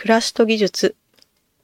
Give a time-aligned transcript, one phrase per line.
[0.00, 0.96] 暮らしと技術。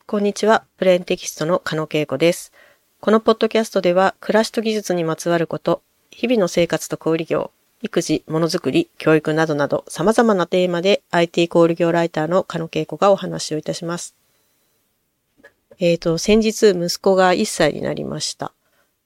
[0.05, 0.67] こんにちは。
[0.77, 2.53] プレーンテキストの加野恵子です。
[3.01, 5.81] このポッドキャストでは、暮らしと技術にまつわること、
[6.11, 14.15] 日々の生活と小売業、育児、ものづくり、教育などなど様々なテーマで IT 小売業ライターの加野恵子がお話をいたします。
[15.79, 18.53] えっ、ー、と、先日息子が1歳になりました。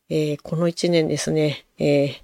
[0.09, 2.15] えー、この1年ですね、えー、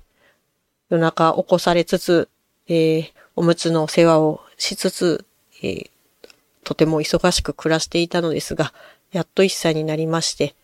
[0.90, 2.28] 夜中起こされつつ、
[2.66, 5.24] え、おむつの世話をしつつ、
[5.62, 5.88] え、
[6.66, 8.74] とても忙しく暮らしていたのですが、
[9.12, 10.56] やっと1歳になりまして、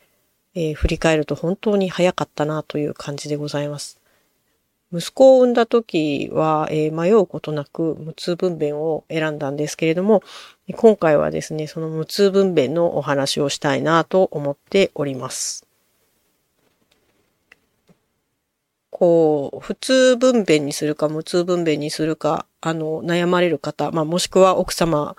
[0.56, 4.00] えー、振り返ると本当に早かったなという感じでございます。
[4.92, 10.24] 息子を産んだ時は、えー、迷うことなく無痛分娩を選んだんですけれども、
[10.74, 15.68] 今回はですね、その無痛分娩のお話をしたいなと思っております。
[18.90, 25.16] こう、普通分娩にするか無痛分娩にするか、あの、悩まれる方、まあ、もしくは奥様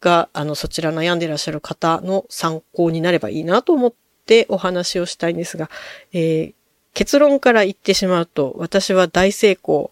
[0.00, 3.92] が、あの、そちら悩んでいらっしゃる方の参考になればいいなと思っ
[4.26, 5.70] てお話をしたいんですが、
[6.12, 6.54] えー、
[6.94, 9.90] 結論から言ってしまうと、私は大成功、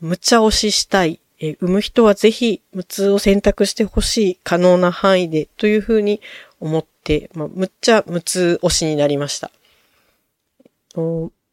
[0.00, 6.20] 無茶押ししたい、えー、産む人はぜひ無痛を選択してほしい可能な範囲でというふうに
[6.60, 9.50] 思って、まあ、むっちゃ無痛押しになりました。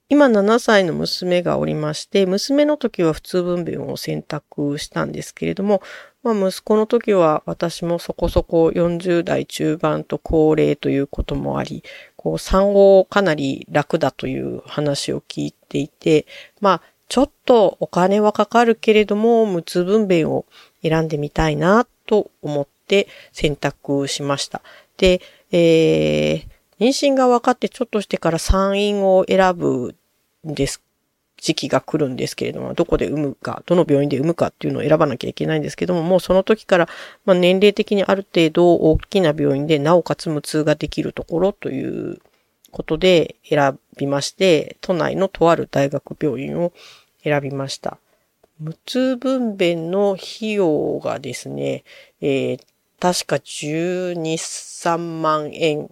[0.07, 5.81] 今7歳の娘がおりまして、娘の時は普通分娩を選択したんですけれども、
[6.25, 11.83] まあ息子の時は私もそこそこ40代中盤と高齢ということもあり、
[12.15, 16.25] こう産後かなり楽だという話を聞いていて、
[16.61, 20.47] まあちょっとお金はかかるけれども、無痛分娩を
[20.81, 24.63] 選んでみたいなと思って選択しました。
[24.97, 29.95] で、えー、妊娠が分かってちょっとしてから産院を選ぶ
[30.47, 30.81] んです
[31.45, 36.89] 時期が来るんですけれども、どこで産むか、どの病院で産むかっていうのを選ばなきゃいけないんですけども、もうその時から、
[37.23, 42.17] まあ、年齢的にある程度大きな病院で、なおかつ無痛ができるところという
[42.71, 46.73] ことで選びまして、都内のとある大学病院を
[47.23, 47.99] 選びました。
[48.59, 51.83] 無痛分娩の費用がですね、
[52.21, 52.59] えー、
[52.99, 55.91] 確か12、3万円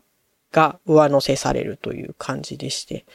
[0.52, 3.06] が上乗せされるという感じでして、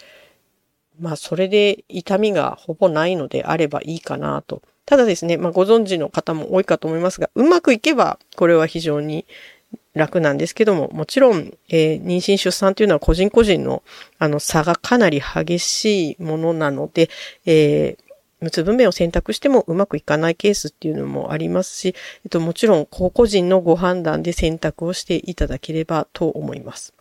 [1.01, 4.63] まあそれで痛みがほぼないのであればいいかなと。
[4.87, 9.27] ただですね、まあご存知の方も多いかと思いますが、うまくいけばこれは非常に
[9.95, 13.83] 楽なんですけども、もちろん、えー、妊娠出産というのは個人個人の
[14.19, 17.11] あの差がかなり激しいものなので、
[17.47, 18.09] えー
[18.41, 21.95] 無痛分娩を選択してもうまくいかないケースっていうのもありますし、
[22.25, 26.95] えっと、もちろん個々人のご判断で選択をしていただければと思います。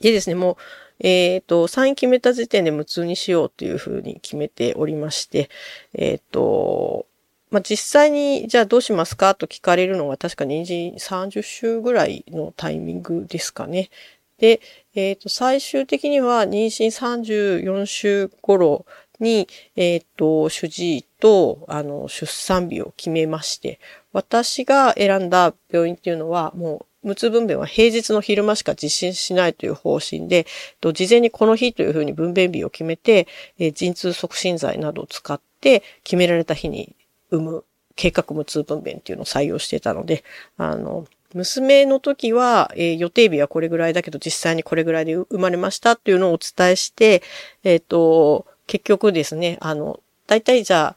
[0.00, 0.56] でですね、もう、
[1.00, 5.50] えっ、ー、と、サイン決めた時点で無痛にしようというふうに決めておりまして、
[5.94, 7.06] えっ、ー、と、
[7.50, 13.90] まあ、実際に、じゃあどうしますかと聞かれるのが確か妊娠30週ぐらいのタイミングですかね。
[14.38, 14.60] で、
[14.94, 18.86] えっ、ー、と、最終的には妊娠34週頃
[19.20, 23.78] に、えっ、ー、と、主治医と、あの、出産日を決めまして、
[24.12, 30.46] 私が選んだ病院っていうのは、もう、無痛分娩は平日の昼間しか実施しないという方針で、
[30.80, 33.28] 事前にこの日というふうに分娩日を決めて、
[33.74, 36.96] 陣痛促進剤などを使って決められた日に
[37.30, 37.64] 産む
[37.96, 40.24] 計画無痛分娩っていうのを採用してたので、
[40.56, 47.22] あの、娘の時は、えー、予定日はこれぐらいだけど実際にこれぐらいで生まれましたっていうのをお伝えして、
[47.64, 50.96] えっ、ー、と、結局ですね、あの、大体じゃ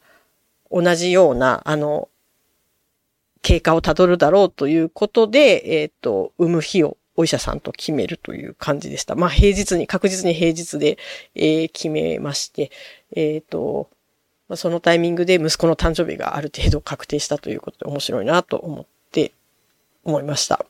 [0.70, 2.08] 同じような、あの、
[3.42, 9.14] 経過をたどるだろうということで、えっ、ー、と、産む日をお医者さんと決めるという感じでした。
[9.14, 10.98] まあ、平日に、確実に平日で、
[11.34, 12.70] えー、決めまして、
[13.14, 13.90] えっ、ー、と、
[14.48, 19.32] まあ、そのタイミングで息子の誕生日がある程度確定したということで面白いなと思って、
[20.04, 20.64] 思いました。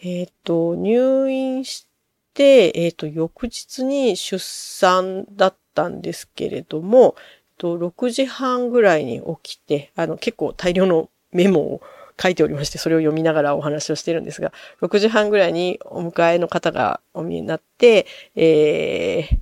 [0.00, 1.86] えっ、と、入院し
[2.34, 7.16] て、えっ、と、翌日に出産だったんですけれども、
[7.62, 11.82] と、6時半ぐらいに起きて、あの、結構大量のメモを
[12.20, 19.38] 書いておりまして、それを読みながらお話をしてるんですが、6時半ぐらいにお迎えの方がお見えになって、えー、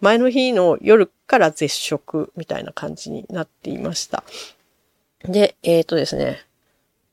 [0.00, 4.24] 前の日の夜から絶食みたいな感じになっていました。
[5.22, 6.44] で、えっ、ー、とですね、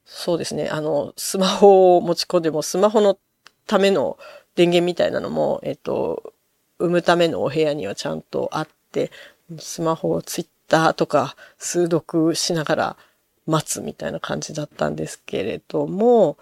[0.06, 3.18] そうですね、あの、スマホを持ち込んでも、スマホの
[3.68, 4.18] ための
[4.56, 6.34] 電源みたいなのも、えっ、ー、と、
[6.80, 9.12] 産むためのお部屋にはちゃんとあって、
[9.60, 12.98] スマホをツイッターとか数読しながら
[13.52, 16.38] 待つみたいな感じだったんですけれども、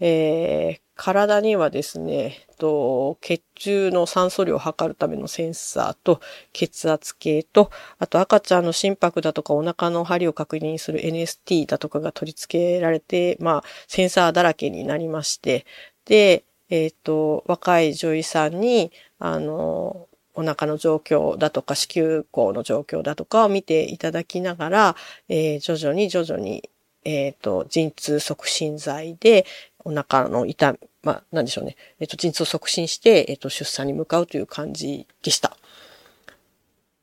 [0.00, 6.20] えー、体にはですね、と血中の酸素量を測るためのセンサーと
[6.52, 15.66] 血圧計と、あと赤ちゃんの心拍だとかお腹の張りを確認する NST だとかが取り付けられて、まあ、センサーだらけになりまして、
[16.04, 24.96] で、えっ、と、若い女医さんに、あの、お腹の状況だとか、子宮口の状況だとかを見ていただきながら、
[25.28, 26.68] えー、徐々に徐々に、
[27.04, 29.44] えっ、ー、と、陣痛促進剤で、
[29.84, 31.76] お腹の痛み、まあ、なんでしょうね。
[31.98, 35.56] えっ、ー、と、陣痛を促進して、えっ、と、出産に向かうという感じでした。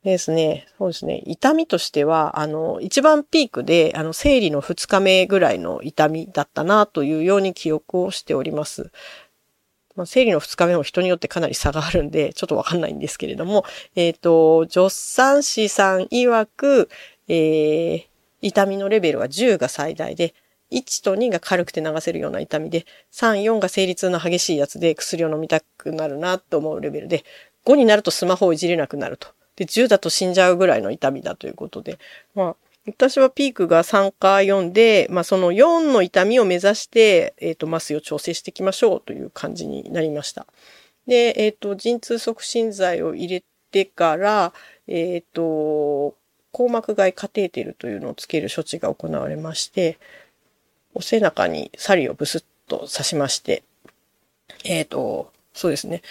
[0.04, 0.66] ですね。
[0.78, 1.22] そうですね。
[1.26, 8.92] 痛みとしては、あの、一番ピークで、あの、生理の2日目ぐらいの痛みだったなというように記憶をしております。
[10.00, 13.66] まあ、生理の2日目も人によってかなり差があるんで、 ちょっとわかんないんですけれども、
[13.98, 16.90] えっ、ー、と、助産師さん曰く、
[17.28, 18.04] えー、
[18.42, 20.34] 痛みのレベルは10が最大で、
[20.72, 27.26] 1と2が軽くて流せるような痛みで、3、4が生理痛の激しいやつで薬を飲みたくなるなと思うレベルで、
[27.66, 29.28] 5になるとスマホをいじれなくなると。
[29.58, 32.00] で、10だと死んじゃうぐらいの痛みだということで、
[32.36, 40.46] まあ、私はピークが3か4で、まあその4の痛みを目指して、えっ、ー、と、麻酔を調整していきましょうという感じになりました。
[41.08, 44.54] で、えっ、ー、と、陣痛促進剤を入れてから、
[44.88, 46.16] えっ、ー、と、
[46.52, 49.98] 硬膜外カテーテルというのをつける処置が行われまして、
[50.94, 53.64] お背中に針をブスッと刺しまして、
[54.64, 56.02] えっ、と、そうですね。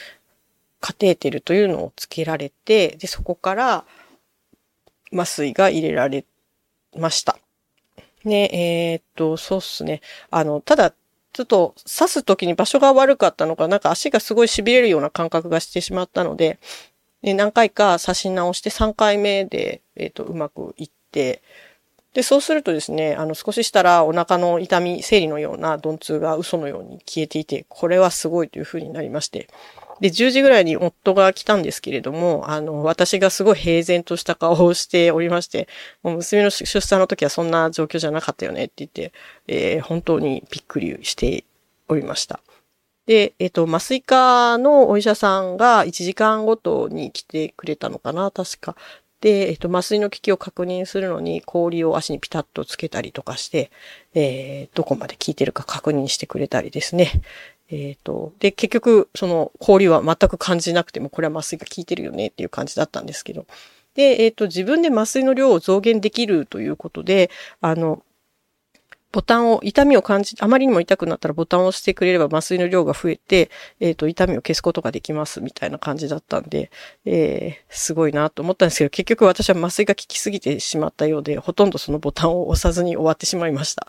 [0.80, 3.84] カテーテルというのをつけられて、で、そこから
[5.12, 6.28] 麻酔が入れられて
[6.96, 7.38] ました。
[8.24, 10.00] ね、えー、っと、そうっすね。
[10.30, 10.92] あの、ただ、
[11.32, 16.58] ちょっと刺すときに場所が悪かったのか、なんか足がすごい痺れるような感覚がしてしまったので、
[17.22, 21.42] で何回か刺し直して3回目で、えー、と、うまくいって、
[22.14, 29.48] で、そうするとですね、あの、少ししたらお腹の痛み、生理のような鈍痛が嘘のように消えていて、これはすごいというふうになりまして、
[30.00, 35.68] で、10時ぐらいに夫が来たんですけれども、あの、私がすごい平然とした顔をしておりまして、
[36.02, 39.12] もう娘の出産の時はそんな状況じゃなかったよねって言って、
[39.46, 41.44] えー、本当にびっくりして
[41.88, 42.40] おりました。
[43.06, 48.76] で、えっ、ー、と、麻酔科のお医者さんが1時間ごとに来てくれたのかな、確か。
[49.20, 53.70] で、えっ、ー、と、麻酔の機器を確認するのに氷を足にピタッとつけたりとかして、
[54.14, 57.22] えー、どこまで効いてるか確認してくれたりですね。
[57.70, 63.46] えっ、ー、と、で、結局、その氷は全く感じなくても、これは麻酔が効いてるよねっていう感じだったんですけど。
[63.94, 67.30] で、えっ、ー、と、自分で麻酔の量を増減できるということで、
[67.60, 68.02] あの、
[69.10, 73.50] ボタンを、痛みを感じ、あまりにも痛くなったらボタンを押してくれれば麻酔の量が増えて、
[73.80, 76.70] えっ、ー、と、痛みを消すことができますみたいな感じだったんで、
[77.06, 83.88] えー、すごいなと思ったんですけど、結局私は麻酔が効きすぎてしまったようで、ほとんどそのボタンを押さずに終わってしまいました。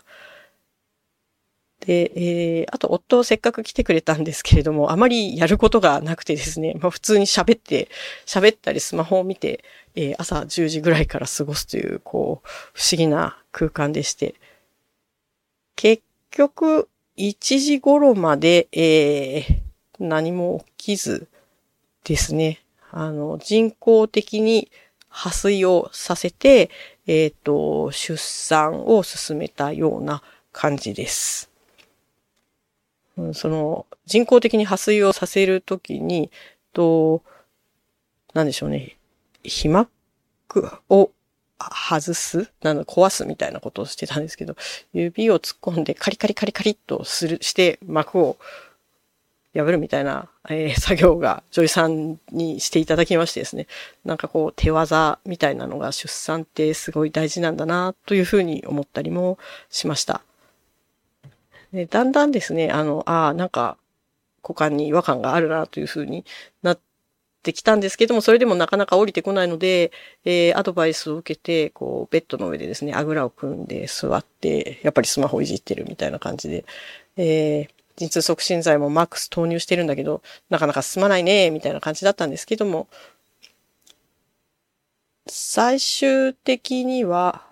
[1.90, 7.88] で、えー、あと夫せっかく来てくれたんですけれども、あまりやることがなくてですね、まあ普通に喋って、
[8.26, 9.64] 喋ったりスマホを見て、
[9.96, 14.36] えー、朝10時ぐらいから過ごすという、こう、不思議な空間でして、
[15.74, 19.60] 結局、1時頃まで、えー、
[19.98, 21.26] 何も起きず
[22.04, 22.60] ですね、
[22.92, 24.70] あの、人工的に
[25.08, 26.70] 破水をさせて、
[27.08, 30.22] えっ、ー、と、出産を進めたような
[30.52, 31.49] 感じです。
[33.34, 36.30] その、人工的に破水をさせるときに、
[36.72, 37.22] と、
[38.34, 38.96] なんでしょうね、
[39.42, 39.90] 皮膜
[40.88, 41.10] を
[41.58, 42.50] 外す？
[42.62, 44.56] なの、壊すみたいなことをしてたんですけど、
[44.92, 48.36] 指を突っ込んでカリカリカリカリっとする、して膜を
[49.52, 53.66] 破るみたいな、えー、作業が女医さんにしていただきましてですね。
[54.04, 60.22] なんかこう手技みたいなのが出産ってすごい大事なんだなというふうに思ったりもしました。
[61.72, 63.76] でだんだんですね、あの、ああ、なんか、
[64.42, 66.24] 股間に違和感があるなというふうに
[66.62, 66.80] なっ
[67.42, 69.92] てきたんですけども、それでもなかなか降りてこないので、
[70.24, 76.64] えー、アドバイスを受けて、こう、ベッドの上でですね、あぐらを組んで座って、やっぱりスマホいじってるみたいな感じで、
[77.16, 82.88] えー、陣痛促進剤もマックス投入してるんだけど、なかなか進まないね、みたいな感じだったんですけども、
[85.28, 87.44] 最終的には、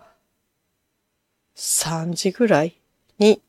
[1.56, 2.76] 3時ぐらい
[3.18, 3.42] に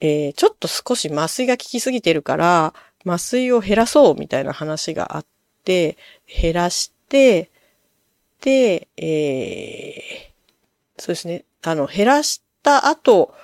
[0.00, 2.74] えー、ちょっと少し麻酔が効きすぎてるから、
[3.06, 5.26] 麻酔を減らそうみたいな話があっ
[5.64, 7.50] て、減らして、
[8.40, 13.34] で、えー、そうですね、あの、減らした後、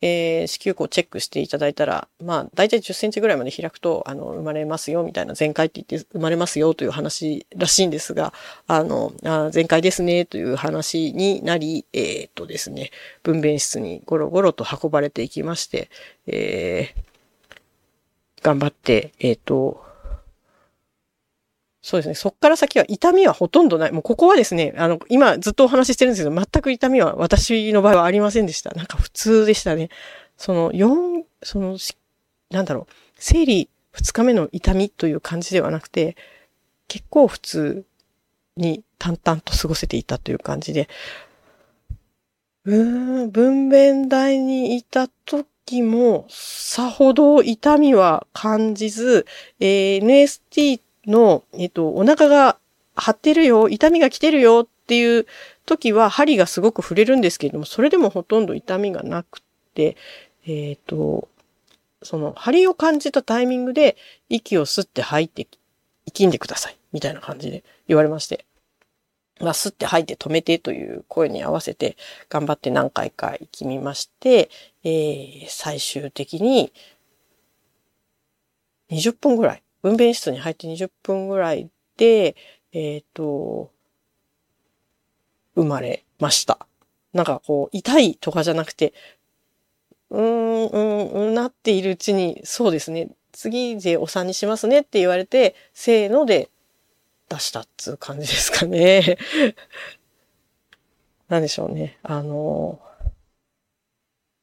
[0.00, 8.32] えー、子宮口をチェックしていただいたら、まあ、大体10センチぐらいまで開くと、あの、生まれますよ、みたいな、全開って言って生まれますよという話らしいんですが、
[8.66, 12.90] あの、あ全開ですね、という話になり、えー、っとですね、
[13.22, 15.90] 分娩室にゴロゴロと運ばれていきまして、
[16.26, 19.87] えー、頑張って、えー、っと、
[21.80, 22.14] そうですね。
[22.14, 23.92] そっから先は痛みはほとんどない。
[23.92, 28.70] もうここはですね、あの、今ずっとお話ししてるんですけど、全く痛みは私の場合はありませんでした。
[28.72, 29.88] なんか普通でしたね。
[30.36, 31.78] その、4、その、
[32.50, 36.16] なんだろう、生理2日目の痛みという感じではなくて、
[36.88, 37.84] 結構普通
[38.56, 40.88] に淡々と過ごせていたという感じで、
[42.64, 49.26] うーん、分娩台にいた時も、さほど痛みは感じず、
[49.60, 52.58] えー、NST の、えっと、お腹が
[52.94, 55.26] 張ってるよ、痛みが来てるよっていう
[55.66, 59.40] 時は針がすごく触れるんですけれども、それでもほとんど痛みがなく
[59.74, 59.96] て、
[60.46, 61.28] えっ、と、
[62.02, 63.96] その針を感じたタイミングで
[64.28, 65.46] 息を吸って吐いて、
[66.06, 66.76] 生きんでください。
[66.92, 68.44] みたいな感じで言われまして。
[69.40, 71.96] まあ、吸って吐いて止めてという声に合わせて
[72.28, 74.50] 頑張って何回か行きみまして、
[74.82, 76.72] えー、最終的に
[78.90, 82.36] 20分ぐらい分娩室に入って20分ぐらいで、
[82.72, 83.70] えっ、ー、と、
[85.54, 86.66] 生まれました。
[87.12, 88.92] なんかこう、痛いとかじゃなくて、
[90.10, 96.50] うーん、うん、うん、なっているうちに、そうですね、次でお産にしますねって言われて、せーので
[97.28, 99.18] 出したっつう感じですかね。
[101.28, 101.98] なんでしょうね。
[102.02, 102.80] あの、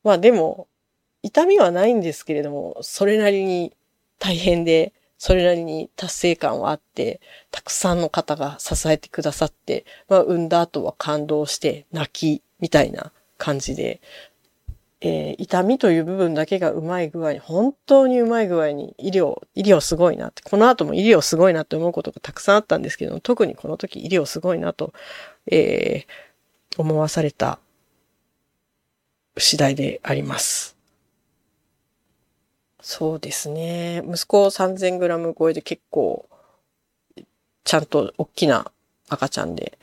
[0.03, 0.67] まあでも、
[1.23, 3.75] 痛みはないんですけれども、それなりに
[4.19, 4.93] 大変で、
[5.25, 14.01] それなりに達成感はあって、たくさんの方が支えてくださって、まあ、産んだ後は感動して、泣き、みたいな感じで、
[15.01, 24.93] えー、痛みという部分だけがうまい具合に、本当にうまい具合に医療、医療すごいなって、この後も医療すごいなって思うことがたくさんあったんですけど、特にこの時医療すごいなと、
[25.47, 27.57] えー、思わされた
[29.39, 30.74] 次第であります。
[32.87, 34.03] そうですね。
[34.05, 36.29] 息子 3000g 超えで結構、
[37.63, 38.71] ちゃんと大きな
[39.09, 39.79] 赤ちゃんで、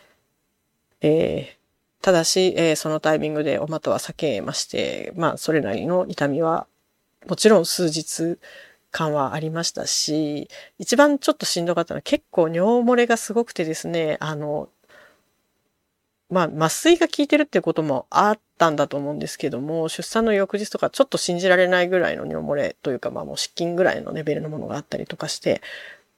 [1.01, 6.69] えー、ただし、えー、そのタイミングでお股は避けまして、まあ、それなりの痛みは、
[7.27, 8.39] もちろん数日
[8.93, 14.69] 間はありましたし、一番ちょっとしんどかったのは結構尿漏れがすごくてですね、あの、
[16.33, 25.61] まあ、麻酔が効いてるっていうこともあったんだと思うんですけども、出産の翌日とかちょっと信じられないぐらいの尿漏れというか、まあもう失禁ぐらいのレベルのものがあったりとかして、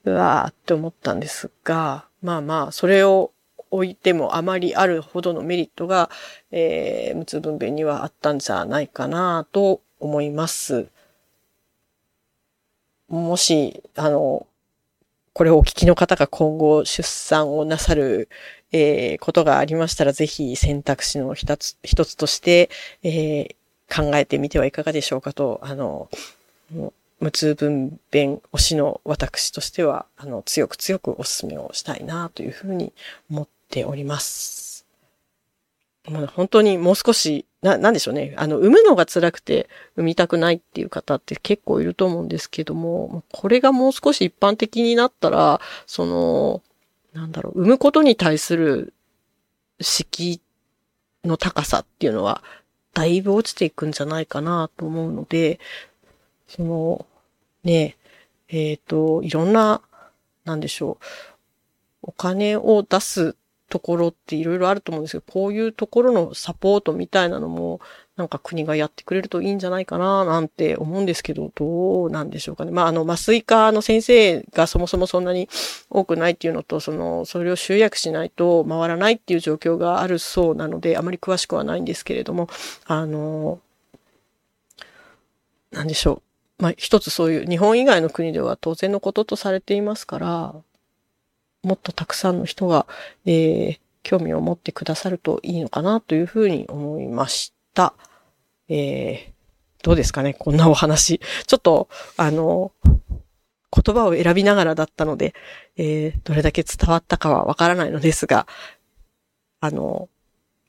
[0.04, 3.33] うわーって思ったんですが、まあまあ、それを
[3.73, 6.11] 置いてもあまりあるほどのメリットが、
[6.52, 10.87] えー、無痛分娩にはあったんじゃないかなと思います。
[13.09, 14.47] もし、あの、
[15.33, 18.28] これをお聞きの方が今後出産をなさる、
[18.76, 22.71] えー、ことがありましたら、ぜひ選択肢の一つ、一つとして、
[23.04, 23.54] えー、
[23.88, 26.11] 考えてみてはいかがでしょうかと、あの、
[27.21, 32.93] 無痛分娩推しの私としては、あの、強く強くお勧めをしたいなというふうに
[33.31, 34.85] 思っております。
[36.11, 38.35] まあ、本当にもう少し、な、なんでしょうね。
[38.37, 46.61] あの、産むのが辛くて産みたくないっていう方って結構いると思うんですけども、これがもう少し一般的になったら、その、
[47.14, 48.92] なんだろう、産むことに対する
[49.80, 50.35] 敷
[51.23, 52.42] 居の高さっていうのは、
[52.92, 55.61] だいぶ落ちていくんじゃないかなと思うので、
[56.49, 57.06] その、
[57.62, 57.97] ね、
[58.49, 59.80] えっ、ー、と、いろんな、
[60.44, 61.04] なんでしょう、
[62.02, 63.37] お金を出す
[63.71, 67.80] ところっていろいろあると思うんですけど、こういうところのサポートみたいなのも、
[68.16, 72.71] なんか国がやってくれるといいんじゃないかな、なんて思うんですけど、どうなんでしょうかね。
[72.71, 75.49] まあ、あの、麻酔科の先生がそもそもそんなに
[75.90, 82.49] 多くないっていうのと、その、それを集約しないと回らないっていう状況があるそうなので、あまり詳しくはないんですけれども、
[82.87, 83.59] あの、
[85.73, 86.23] なんでしょ
[86.61, 86.62] う。
[86.62, 90.54] まあ、一つそういう日本以外の国では当然のこととされていますから、
[91.64, 92.87] もっとたくさんの人が、
[93.26, 97.63] えー、興味を持ってくださるといいのかなというふうに思いました。
[98.69, 101.21] えー、どうですかねこんなお話。
[101.47, 102.73] ちょっと、あの、
[103.75, 105.35] 言葉を選びながらだったので、
[105.76, 108.47] えー、どれだけ伝わったかはわからないのですが、
[109.61, 110.09] あの、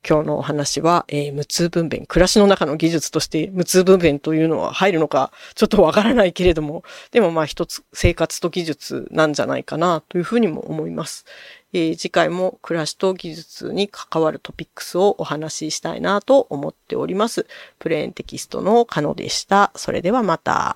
[0.07, 11.25] 今日のお話は、えー、無痛分娩、暮らしの中の技術として無痛分娩というのは入るのか、ちょっとわからないけれども、でもまあ一つ生活と技術なんじゃないかなというふうにも思います。
[11.77, 17.47] えー、次回も暮らしと技術に関わるトピックスをお話ししたいなと思っております。
[17.79, 19.73] プレーンテキストのカノでした。
[19.75, 20.73] それではまた。